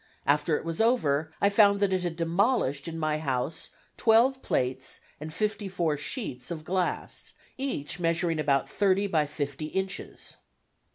After 0.25 0.57
it 0.57 0.65
was 0.65 0.81
over 0.81 1.31
I 1.39 1.49
found 1.51 1.79
that 1.79 1.93
it 1.93 2.01
had 2.01 2.15
demolished 2.15 2.87
in 2.87 2.97
my 2.97 3.19
house 3.19 3.69
twelve 3.97 4.41
plates 4.41 4.99
and 5.19 5.31
fifty 5.31 5.67
four 5.67 5.95
sheets 5.95 6.49
of 6.49 6.63
glass, 6.63 7.35
each 7.55 7.99
measuring 7.99 8.39
about 8.39 8.67
thirty 8.67 9.05
by 9.05 9.27
fifty 9.27 9.67
inches. 9.67 10.37